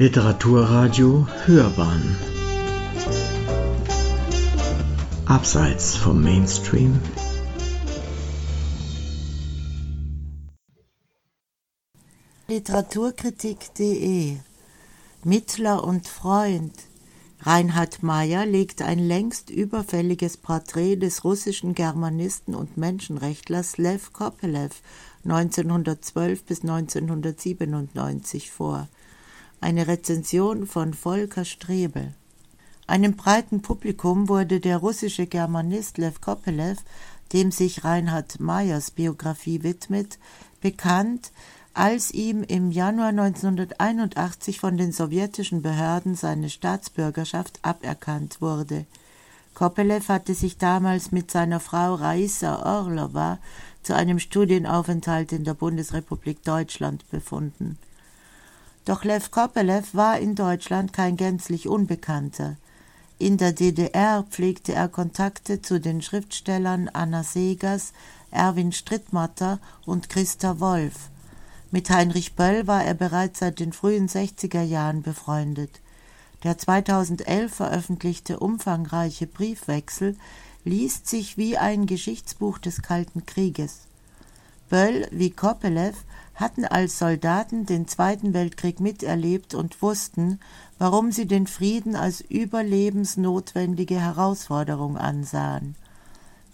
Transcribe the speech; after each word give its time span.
Literaturradio 0.00 1.26
Hörbahn. 1.44 2.16
Abseits 5.26 5.96
vom 5.96 6.22
Mainstream. 6.22 7.00
Literaturkritik.de 12.46 14.36
Mittler 15.24 15.82
und 15.82 16.06
Freund. 16.06 16.74
Reinhard 17.40 18.04
Meyer 18.04 18.46
legt 18.46 18.82
ein 18.82 19.00
längst 19.00 19.50
überfälliges 19.50 20.36
Porträt 20.36 20.94
des 20.94 21.24
russischen 21.24 21.74
Germanisten 21.74 22.54
und 22.54 22.76
Menschenrechtlers 22.76 23.78
Lev 23.78 24.12
Kopelew 24.12 24.70
1912 25.24 26.44
bis 26.44 26.60
1997 26.62 28.52
vor 28.52 28.86
eine 29.60 29.88
Rezension 29.88 30.66
von 30.66 30.94
Volker 30.94 31.44
Strebel. 31.44 32.14
Einem 32.86 33.16
breiten 33.16 33.60
Publikum 33.60 34.28
wurde 34.28 34.60
der 34.60 34.78
russische 34.78 35.26
Germanist 35.26 35.98
Lev 35.98 36.20
Kopelew, 36.20 36.76
dem 37.32 37.50
sich 37.50 37.84
Reinhard 37.84 38.40
Mayers 38.40 38.90
Biografie 38.90 39.62
widmet, 39.62 40.18
bekannt, 40.60 41.30
als 41.74 42.10
ihm 42.10 42.42
im 42.42 42.70
Januar 42.70 43.08
1981 43.08 44.58
von 44.58 44.76
den 44.76 44.92
sowjetischen 44.92 45.62
Behörden 45.62 46.14
seine 46.14 46.50
Staatsbürgerschaft 46.50 47.58
aberkannt 47.62 48.40
wurde. 48.40 48.86
Kopelew 49.54 50.02
hatte 50.08 50.34
sich 50.34 50.56
damals 50.56 51.12
mit 51.12 51.30
seiner 51.30 51.60
Frau 51.60 51.94
Raisa 51.94 52.80
Orlova 52.80 53.38
zu 53.82 53.94
einem 53.94 54.18
Studienaufenthalt 54.18 55.32
in 55.32 55.44
der 55.44 55.54
Bundesrepublik 55.54 56.42
Deutschland 56.42 57.08
befunden. 57.10 57.78
Doch 58.88 59.04
Lev 59.04 59.30
Kopelew 59.30 59.82
war 59.92 60.18
in 60.18 60.34
Deutschland 60.34 60.94
kein 60.94 61.18
gänzlich 61.18 61.68
Unbekannter. 61.68 62.56
In 63.18 63.36
der 63.36 63.52
DDR 63.52 64.22
pflegte 64.22 64.72
er 64.72 64.88
Kontakte 64.88 65.60
zu 65.60 65.78
den 65.78 66.00
Schriftstellern 66.00 66.88
Anna 66.90 67.22
Segers, 67.22 67.92
Erwin 68.30 68.72
Strittmatter 68.72 69.58
und 69.84 70.08
Christa 70.08 70.58
Wolf. 70.58 71.10
Mit 71.70 71.90
Heinrich 71.90 72.34
Böll 72.34 72.66
war 72.66 72.82
er 72.82 72.94
bereits 72.94 73.40
seit 73.40 73.60
den 73.60 73.74
frühen 73.74 74.08
60er 74.08 74.62
Jahren 74.62 75.02
befreundet. 75.02 75.82
Der 76.42 76.56
2011 76.56 77.56
veröffentlichte 77.56 78.38
umfangreiche 78.40 79.26
Briefwechsel 79.26 80.16
liest 80.64 81.08
sich 81.08 81.36
wie 81.36 81.58
ein 81.58 81.84
Geschichtsbuch 81.84 82.56
des 82.56 82.80
Kalten 82.80 83.26
Krieges. 83.26 83.87
Böll 84.68 85.06
wie 85.10 85.30
Kopelew 85.30 85.94
hatten 86.34 86.64
als 86.64 86.98
Soldaten 86.98 87.66
den 87.66 87.88
Zweiten 87.88 88.32
Weltkrieg 88.32 88.80
miterlebt 88.80 89.54
und 89.54 89.82
wussten, 89.82 90.38
warum 90.78 91.10
sie 91.10 91.26
den 91.26 91.46
Frieden 91.46 91.96
als 91.96 92.20
überlebensnotwendige 92.20 94.00
Herausforderung 94.00 94.96
ansahen. 94.96 95.74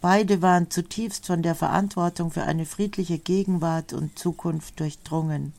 Beide 0.00 0.42
waren 0.42 0.70
zutiefst 0.70 1.26
von 1.26 1.42
der 1.42 1.54
Verantwortung 1.54 2.30
für 2.30 2.44
eine 2.44 2.66
friedliche 2.66 3.18
Gegenwart 3.18 3.92
und 3.92 4.18
Zukunft 4.18 4.80
durchdrungen. 4.80 5.52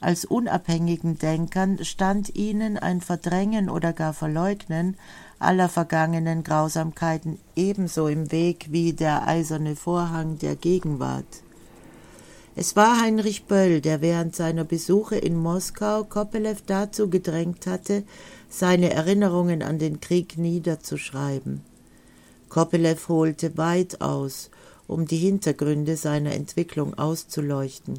Als 0.00 0.24
unabhängigen 0.24 1.18
Denkern 1.18 1.84
stand 1.84 2.34
ihnen 2.34 2.76
ein 2.76 3.00
Verdrängen 3.00 3.70
oder 3.70 3.92
gar 3.92 4.12
Verleugnen 4.12 4.96
aller 5.38 5.68
vergangenen 5.68 6.42
Grausamkeiten 6.42 7.38
ebenso 7.54 8.08
im 8.08 8.32
Weg 8.32 8.66
wie 8.70 8.92
der 8.92 9.28
eiserne 9.28 9.76
Vorhang 9.76 10.38
der 10.38 10.56
Gegenwart. 10.56 11.42
Es 12.54 12.76
war 12.76 13.00
Heinrich 13.00 13.44
Böll, 13.44 13.80
der 13.80 14.02
während 14.02 14.36
seiner 14.36 14.64
Besuche 14.64 15.16
in 15.16 15.36
Moskau 15.36 16.04
Kopelew 16.04 16.56
dazu 16.66 17.08
gedrängt 17.08 17.66
hatte, 17.66 18.04
seine 18.50 18.92
Erinnerungen 18.92 19.62
an 19.62 19.78
den 19.78 20.00
Krieg 20.00 20.36
niederzuschreiben. 20.36 21.62
Kopelew 22.50 22.98
holte 23.08 23.56
weit 23.56 24.02
aus, 24.02 24.50
um 24.86 25.06
die 25.06 25.16
Hintergründe 25.16 25.96
seiner 25.96 26.32
Entwicklung 26.32 26.92
auszuleuchten. 26.98 27.98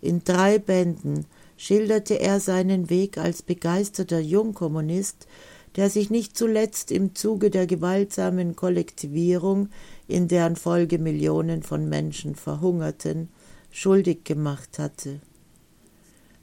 In 0.00 0.24
drei 0.24 0.58
Bänden 0.58 1.26
schilderte 1.56 2.14
er 2.14 2.40
seinen 2.40 2.90
Weg 2.90 3.16
als 3.16 3.42
begeisterter 3.42 4.18
Jungkommunist, 4.18 5.28
der 5.76 5.88
sich 5.88 6.10
nicht 6.10 6.36
zuletzt 6.36 6.90
im 6.90 7.14
Zuge 7.14 7.50
der 7.50 7.68
gewaltsamen 7.68 8.56
Kollektivierung, 8.56 9.68
in 10.08 10.26
deren 10.26 10.56
Folge 10.56 10.98
Millionen 10.98 11.62
von 11.62 11.88
Menschen 11.88 12.34
verhungerten, 12.34 13.28
schuldig 13.70 14.24
gemacht 14.24 14.78
hatte. 14.78 15.20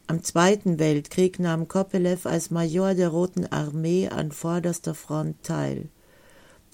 Am 0.07 0.23
Zweiten 0.23 0.77
Weltkrieg 0.77 1.39
nahm 1.39 1.67
Kopelew 1.67 2.19
als 2.25 2.51
Major 2.51 2.93
der 2.93 3.09
Roten 3.09 3.47
Armee 3.47 4.07
an 4.07 4.31
vorderster 4.31 4.93
Front 4.93 5.41
teil. 5.43 5.89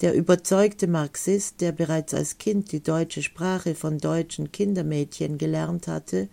Der 0.02 0.14
überzeugte 0.14 0.86
Marxist, 0.86 1.60
der 1.60 1.72
bereits 1.72 2.12
als 2.12 2.36
Kind 2.36 2.72
die 2.72 2.82
deutsche 2.82 3.22
Sprache 3.22 3.74
von 3.74 3.98
deutschen 3.98 4.52
Kindermädchen 4.52 5.38
gelernt 5.38 5.86
hatte, 5.86 6.28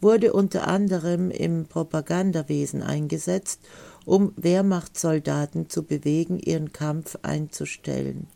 wurde 0.00 0.32
unter 0.32 0.68
anderem 0.68 1.30
im 1.30 1.64
Propagandawesen 1.64 2.82
eingesetzt, 2.82 3.60
um 4.04 4.32
Wehrmachtssoldaten 4.36 5.70
zu 5.70 5.84
bewegen, 5.84 6.38
ihren 6.38 6.72
Kampf 6.72 7.16
einzustellen. 7.22 8.26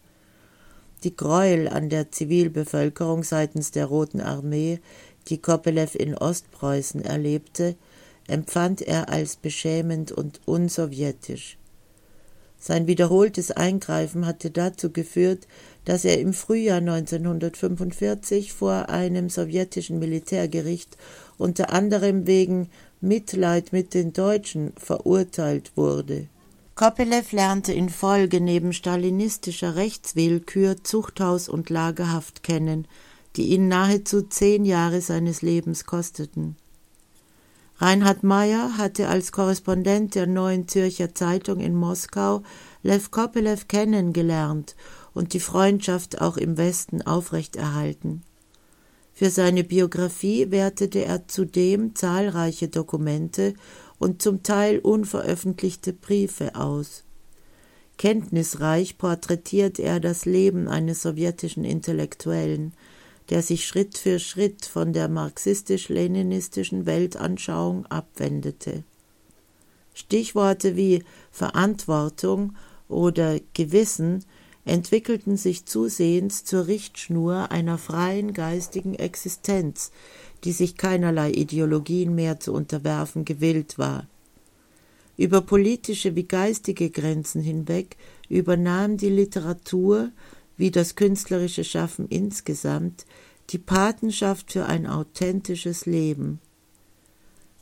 Die 1.04 1.14
Gräuel 1.14 1.68
an 1.68 1.88
der 1.88 2.10
Zivilbevölkerung 2.10 3.22
seitens 3.22 3.70
der 3.70 3.86
Roten 3.86 4.20
Armee 4.20 4.80
die 5.28 5.38
Kopelew 5.38 5.88
in 5.94 6.16
Ostpreußen 6.16 7.04
erlebte, 7.04 7.76
empfand 8.26 8.82
er 8.82 9.08
als 9.08 9.36
beschämend 9.36 10.10
und 10.10 10.40
unsowjetisch. 10.44 11.58
Sein 12.60 12.88
wiederholtes 12.88 13.52
Eingreifen 13.52 14.26
hatte 14.26 14.50
dazu 14.50 14.90
geführt, 14.90 15.46
dass 15.84 16.04
er 16.04 16.18
im 16.20 16.32
Frühjahr 16.32 16.78
1945 16.78 18.52
vor 18.52 18.88
einem 18.88 19.30
sowjetischen 19.30 20.00
Militärgericht 20.00 20.96
unter 21.36 21.72
anderem 21.72 22.26
wegen 22.26 22.68
Mitleid 23.00 23.72
mit 23.72 23.94
den 23.94 24.12
Deutschen 24.12 24.72
verurteilt 24.76 25.76
wurde. 25.76 26.26
Kopelew 26.78 27.24
lernte 27.32 27.72
in 27.72 27.88
Folge 27.88 28.40
neben 28.40 28.72
stalinistischer 28.72 29.74
Rechtswillkür 29.74 30.84
Zuchthaus 30.84 31.48
und 31.48 31.70
Lagerhaft 31.70 32.44
kennen, 32.44 32.86
die 33.34 33.48
ihn 33.48 33.66
nahezu 33.66 34.22
zehn 34.22 34.64
Jahre 34.64 35.00
seines 35.00 35.42
Lebens 35.42 35.86
kosteten. 35.86 36.54
Reinhard 37.78 38.22
Meyer 38.22 38.78
hatte 38.78 39.08
als 39.08 39.32
Korrespondent 39.32 40.14
der 40.14 40.28
Neuen 40.28 40.68
Zürcher 40.68 41.16
Zeitung 41.16 41.58
in 41.58 41.74
Moskau 41.74 42.44
Lev 42.84 43.10
Kopelew 43.10 43.58
kennengelernt 43.66 44.76
und 45.14 45.32
die 45.32 45.40
Freundschaft 45.40 46.20
auch 46.20 46.36
im 46.36 46.58
Westen 46.58 47.02
aufrechterhalten. 47.02 48.22
Für 49.18 49.30
seine 49.30 49.64
Biografie 49.64 50.52
wertete 50.52 51.04
er 51.04 51.26
zudem 51.26 51.96
zahlreiche 51.96 52.68
Dokumente 52.68 53.54
und 53.98 54.22
zum 54.22 54.42
Teil 54.42 54.78
unveröffentlichte 54.78 55.92
Briefe 55.92 56.54
aus. 56.54 57.04
Kenntnisreich 57.96 58.96
porträtiert 58.96 59.78
er 59.78 59.98
das 59.98 60.24
Leben 60.24 60.68
eines 60.68 61.02
sowjetischen 61.02 61.64
Intellektuellen, 61.64 62.72
der 63.30 63.42
sich 63.42 63.66
Schritt 63.66 63.98
für 63.98 64.18
Schritt 64.18 64.64
von 64.64 64.92
der 64.92 65.08
marxistisch-leninistischen 65.08 66.86
Weltanschauung 66.86 67.86
abwendete. 67.86 68.84
Stichworte 69.94 70.76
wie 70.76 71.02
Verantwortung 71.32 72.54
oder 72.88 73.40
Gewissen 73.52 74.24
entwickelten 74.68 75.36
sich 75.36 75.66
zusehends 75.66 76.44
zur 76.44 76.66
Richtschnur 76.66 77.50
einer 77.50 77.78
freien 77.78 78.32
geistigen 78.32 78.94
Existenz, 78.94 79.90
die 80.44 80.52
sich 80.52 80.76
keinerlei 80.76 81.30
Ideologien 81.32 82.14
mehr 82.14 82.40
zu 82.40 82.52
unterwerfen 82.52 83.24
gewillt 83.24 83.78
war. 83.78 84.06
Über 85.16 85.40
politische 85.40 86.14
wie 86.14 86.28
geistige 86.28 86.90
Grenzen 86.90 87.42
hinweg 87.42 87.96
übernahm 88.28 88.96
die 88.96 89.08
Literatur 89.08 90.10
wie 90.56 90.70
das 90.70 90.94
künstlerische 90.94 91.64
Schaffen 91.64 92.06
insgesamt 92.08 93.04
die 93.50 93.58
Patenschaft 93.58 94.52
für 94.52 94.66
ein 94.66 94.86
authentisches 94.86 95.86
Leben. 95.86 96.40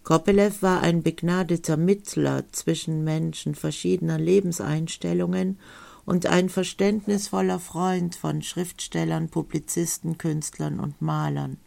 Kopelew 0.03 0.53
war 0.61 0.83
ein 0.83 1.03
begnadeter 1.03 1.77
Mittler 1.77 2.45
zwischen 2.53 3.05
Menschen 3.05 3.55
verschiedener 3.55 4.19
Lebenseinstellungen 4.19 5.59
und 6.07 6.27
ein 6.27 6.49
verständnisvoller 6.49 7.59
Freund 7.59 8.15
von 8.15 8.41
Schriftstellern, 8.41 9.29
Publizisten, 9.29 10.17
Künstlern 10.17 10.81
und 10.81 11.03
Malern. 11.03 11.59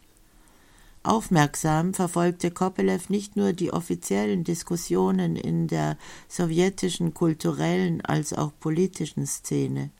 Aufmerksam 1.02 1.94
verfolgte 1.94 2.50
Kopelew 2.50 2.98
nicht 3.08 3.36
nur 3.36 3.52
die 3.52 3.72
offiziellen 3.72 4.44
Diskussionen 4.44 5.36
in 5.36 5.66
der 5.66 5.96
sowjetischen 6.28 7.14
kulturellen 7.14 8.00
als 8.02 8.32
auch 8.32 8.52
politischen 8.58 9.26
Szene. 9.26 9.90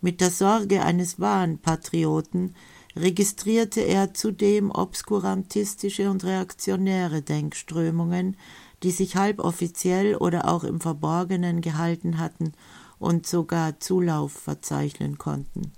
Mit 0.00 0.20
der 0.20 0.30
Sorge 0.30 0.82
eines 0.82 1.20
wahren 1.20 1.58
Patrioten 1.58 2.54
registrierte 2.96 3.80
er 3.82 4.14
zudem 4.14 4.70
obskurantistische 4.70 6.10
und 6.10 6.24
reaktionäre 6.24 7.20
Denkströmungen, 7.20 8.36
die 8.82 8.90
sich 8.90 9.16
halboffiziell 9.16 10.16
oder 10.16 10.48
auch 10.48 10.64
im 10.64 10.80
Verborgenen 10.80 11.60
gehalten 11.60 12.18
hatten 12.18 12.54
und 13.00 13.26
sogar 13.26 13.80
Zulauf 13.80 14.30
verzeichnen 14.30 15.18
konnten. 15.18 15.72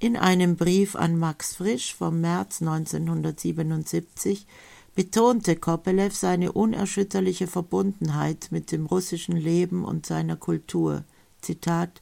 In 0.00 0.16
einem 0.16 0.56
Brief 0.56 0.96
an 0.96 1.18
Max 1.18 1.54
Frisch 1.54 1.94
vom 1.94 2.22
März 2.22 2.62
1977 2.62 4.46
betonte 4.94 5.56
Kopelew 5.56 6.10
seine 6.10 6.52
unerschütterliche 6.52 7.46
Verbundenheit 7.46 8.48
mit 8.50 8.72
dem 8.72 8.86
russischen 8.86 9.36
Leben 9.36 9.84
und 9.84 10.06
seiner 10.06 10.36
Kultur. 10.36 11.04
Zitat 11.42 12.00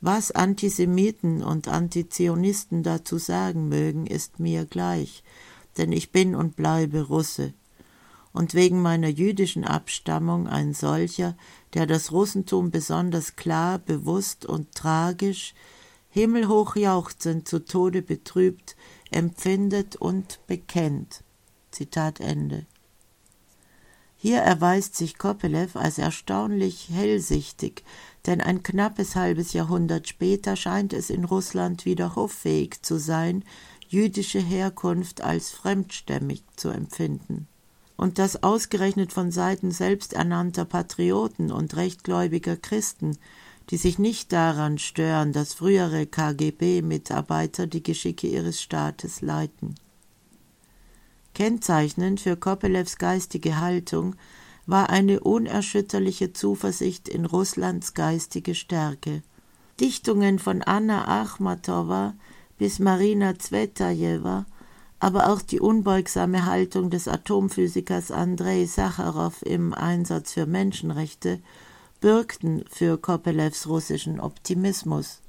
Was 0.00 0.32
Antisemiten 0.32 1.44
und 1.44 1.68
Antizionisten 1.68 2.82
dazu 2.82 3.18
sagen 3.18 3.68
mögen, 3.68 4.06
ist 4.08 4.40
mir 4.40 4.66
gleich, 4.66 5.22
denn 5.78 5.92
ich 5.92 6.10
bin 6.10 6.34
und 6.34 6.56
bleibe 6.56 7.02
Russe 7.02 7.54
und 8.34 8.52
wegen 8.52 8.82
meiner 8.82 9.08
jüdischen 9.08 9.64
Abstammung 9.64 10.48
ein 10.48 10.74
solcher, 10.74 11.36
der 11.72 11.86
das 11.86 12.10
Russentum 12.10 12.72
besonders 12.72 13.36
klar, 13.36 13.78
bewusst 13.78 14.44
und 14.44 14.74
tragisch, 14.74 15.54
himmelhoch 16.10 16.74
jauchzend 16.74 17.46
zu 17.48 17.64
Tode 17.64 18.02
betrübt, 18.02 18.74
empfindet 19.12 19.94
und 19.94 20.40
bekennt. 20.48 21.22
Zitat 21.70 22.18
Ende. 22.18 22.66
Hier 24.16 24.38
erweist 24.38 24.96
sich 24.96 25.16
Kopelew 25.16 25.68
als 25.74 25.98
erstaunlich 25.98 26.88
hellsichtig, 26.90 27.84
denn 28.26 28.40
ein 28.40 28.64
knappes 28.64 29.14
halbes 29.14 29.52
Jahrhundert 29.52 30.08
später 30.08 30.56
scheint 30.56 30.92
es 30.92 31.08
in 31.08 31.24
Russland 31.24 31.84
wieder 31.84 32.16
hoffähig 32.16 32.82
zu 32.82 32.98
sein, 32.98 33.44
jüdische 33.86 34.40
Herkunft 34.40 35.20
als 35.20 35.50
fremdstämmig 35.50 36.42
zu 36.56 36.70
empfinden 36.70 37.46
und 37.96 38.18
dass 38.18 38.42
ausgerechnet 38.42 39.12
von 39.12 39.30
Seiten 39.30 39.70
selbsternannter 39.70 40.64
Patrioten 40.64 41.50
und 41.52 41.76
rechtgläubiger 41.76 42.56
Christen, 42.56 43.16
die 43.70 43.76
sich 43.76 43.98
nicht 43.98 44.32
daran 44.32 44.78
stören, 44.78 45.32
dass 45.32 45.54
frühere 45.54 46.06
KGB-Mitarbeiter 46.06 47.66
die 47.66 47.82
Geschicke 47.82 48.26
ihres 48.26 48.60
Staates 48.60 49.20
leiten. 49.20 49.76
Kennzeichnend 51.34 52.20
für 52.20 52.36
Kopelews 52.36 52.98
geistige 52.98 53.58
Haltung 53.58 54.16
war 54.66 54.90
eine 54.90 55.20
unerschütterliche 55.20 56.32
Zuversicht 56.32 57.08
in 57.08 57.24
Russlands 57.24 57.94
geistige 57.94 58.54
Stärke. 58.54 59.22
Dichtungen 59.80 60.38
von 60.38 60.62
Anna 60.62 61.22
Achmatowa 61.22 62.14
bis 62.58 62.78
Marina 62.78 63.36
Zvetajewa 63.38 64.46
aber 65.00 65.30
auch 65.30 65.42
die 65.42 65.60
unbeugsame 65.60 66.46
Haltung 66.46 66.90
des 66.90 67.08
Atomphysikers 67.08 68.10
Andrei 68.10 68.64
Sacharow 68.66 69.42
im 69.42 69.74
Einsatz 69.74 70.32
für 70.32 70.46
Menschenrechte 70.46 71.40
bürgten 72.00 72.64
für 72.70 72.98
Kopelews 72.98 73.66
russischen 73.66 74.20
Optimismus. 74.20 75.20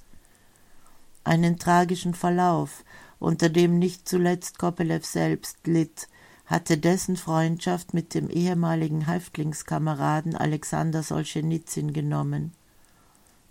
Einen 1.23 1.57
tragischen 1.57 2.13
Verlauf, 2.13 2.83
unter 3.19 3.49
dem 3.49 3.79
nicht 3.79 4.07
zuletzt 4.07 4.59
Kopelew 4.59 5.01
selbst 5.01 5.65
litt, 5.65 6.07
hatte 6.45 6.77
dessen 6.77 7.17
Freundschaft 7.17 7.93
mit 7.93 8.13
dem 8.13 8.29
ehemaligen 8.29 9.07
Häftlingskameraden 9.07 10.35
Alexander 10.35 11.01
Solschenizyn 11.01 11.93
genommen. 11.93 12.53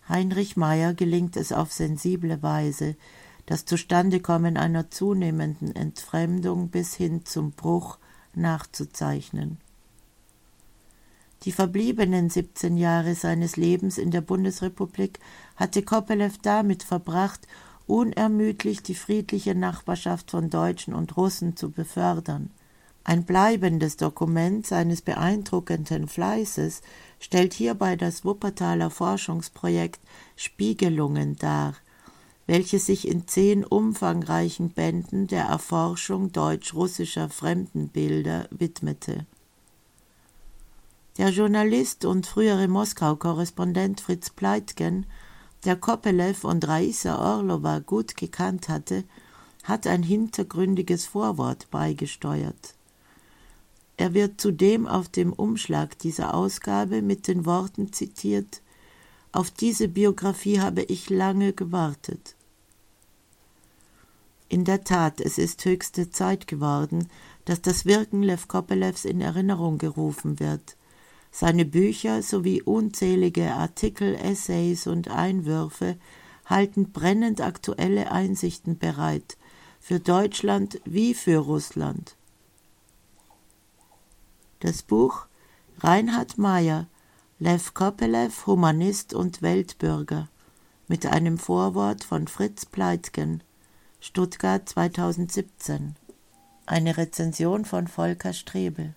Heinrich 0.09 0.57
Meyer 0.57 0.95
gelingt 0.95 1.37
es 1.37 1.51
auf 1.51 1.73
sensible 1.73 2.43
Weise, 2.43 2.95
das 3.47 3.65
Zustandekommen 3.65 4.57
einer 4.57 4.91
zunehmenden 4.91 5.75
Entfremdung 5.75 6.69
bis 6.69 6.95
hin 6.95 7.25
zum 7.25 7.53
Bruch 7.53 7.99
nachzuzeichnen. 8.35 9.59
Die 11.45 11.53
verbliebenen 11.53 12.31
17 12.31 12.79
Jahre 12.79 13.15
seines 13.15 13.57
Lebens 13.57 13.99
in 13.99 14.11
der 14.11 14.23
Bundesrepublik 14.23 15.21
hatte 15.57 15.83
Kopelew 15.83 16.33
damit 16.43 16.83
verbracht, 16.83 17.47
unermüdlich 17.87 18.83
die 18.83 18.95
friedliche 18.95 19.55
Nachbarschaft 19.55 20.31
von 20.31 20.49
Deutschen 20.49 20.95
und 20.95 21.19
Russen 21.19 21.55
zu 21.55 21.71
befördern. 21.71 22.51
Ein 23.07 23.25
bleibendes 23.25 23.99
Dokument 23.99 24.67
seines 24.67 25.03
beeindruckenden 25.03 26.09
Fleißes 26.09 26.81
stellt 27.21 27.53
hierbei 27.53 27.97
das 27.97 28.25
Wuppertaler 28.25 28.89
Forschungsprojekt 28.89 30.01
Spiegelungen 30.37 31.37
dar, 31.37 31.75
welches 32.47 32.87
sich 32.87 33.09
in 33.09 33.27
zehn 33.27 33.65
umfangreichen 33.65 34.71
Bänden 34.71 35.27
der 35.27 35.45
Erforschung 35.45 36.33
deutsch-russischer 36.33 37.31
Fremdenbilder 37.31 38.49
widmete. 38.51 39.27
Der 41.17 41.31
Journalist 41.31 42.05
und 42.05 42.27
frühere 42.27 42.69
Moskau-Korrespondent 42.69 44.01
Fritz 44.01 44.31
Pleitgen, 44.31 45.07
der 45.65 45.77
Kopelew 45.77 46.35
und 46.43 46.67
Raisa 46.67 47.19
Orlova 47.19 47.79
gut 47.79 48.17
gekannt 48.17 48.69
hatte, 48.69 49.05
hat 49.63 49.87
ein 49.87 50.03
hintergründiges 50.03 51.07
Vorwort 51.07 51.71
beigesteuert. 51.71 52.75
Er 53.97 54.13
wird 54.13 54.41
zudem 54.41 54.87
auf 54.87 55.09
dem 55.09 55.33
Umschlag 55.33 55.99
dieser 56.01 56.35
Ausgabe 56.35 57.01
mit 57.01 57.29
den 57.29 57.47
Worten 57.47 57.93
zitiert 57.93 58.61
auf 59.35 59.51
diese 59.51 59.89
Biografie 59.89 60.61
habe 60.61 60.83
ich 60.83 61.11
lange 61.11 61.53
gewartet. 61.53 62.34
In 64.49 64.65
der 64.65 64.85
Tat, 64.85 65.21
es 65.21 65.39
ist 65.39 65.65
höchste 65.65 66.11
Zeit 66.11 66.47
geworden, 66.47 67.09
dass 67.45 67.63
das 67.63 67.87
Wirken 67.87 68.23
Lev 68.23 68.47
Kopelews 68.47 69.05
in 69.05 69.21
Erinnerung 69.21 69.79
gerufen 69.79 70.39
wird. 70.39 70.77
Seine 71.31 71.65
Bücher 71.65 72.23
sowie 72.23 72.63
unzählige 72.63 73.53
Artikel, 73.53 74.15
Essays 74.15 74.87
und 74.87 75.09
Einwürfe 75.09 75.97
halten 76.47 76.93
brennend 76.93 77.41
aktuelle 77.41 78.13
Einsichten 78.13 78.79
bereit, 78.79 79.37
für 79.81 79.99
Deutschland 79.99 80.81
wie 80.85 81.15
für 81.15 81.39
Russland. 81.39 82.17
Das 84.61 84.83
Buch 84.83 85.27
Reinhard 85.81 86.39
Mayer 86.39 86.87
Lev 87.41 87.75
Kopelew, 87.75 88.31
Humanist 88.47 89.13
und 89.13 89.43
Weltbürger, 89.43 90.29
mit 90.87 91.05
einem 91.05 91.37
Vorwort 91.37 92.05
von 92.05 92.29
Fritz 92.29 92.65
Pleitgen, 92.65 93.43
Stuttgart 94.07 94.69
2017. 94.69 95.97
Eine 96.67 96.99
Rezension 96.99 97.65
von 97.65 97.89
Volker 97.89 98.35
Strebel. 98.35 98.93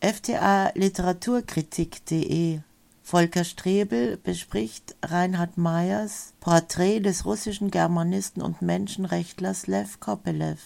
FTA 0.00 0.70
Literaturkritik.de 0.76 2.60
Volker 3.02 3.42
Strebel 3.42 4.16
bespricht 4.16 4.94
Reinhard 5.02 5.58
Meyers 5.58 6.34
Porträt 6.38 7.00
des 7.00 7.24
russischen 7.24 7.72
Germanisten 7.72 8.40
und 8.40 8.62
Menschenrechtlers 8.62 9.66
Lev 9.66 9.98
Kopelew 9.98 10.58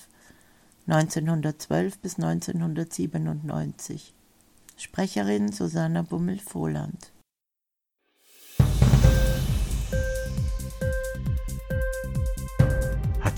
1912 0.87 1.99
bis 1.99 2.17
1997 2.17 4.13
Sprecherin 4.77 5.51
Susanna 5.51 6.03
Bummel-Vohland. 6.03 7.11